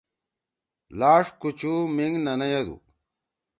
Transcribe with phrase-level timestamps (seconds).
[0.99, 2.75] لآݜ کُوچُو مینگ نہ نیَدُو۔